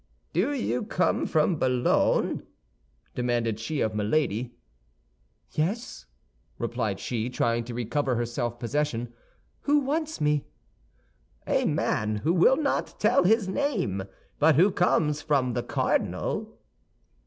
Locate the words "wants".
9.81-10.19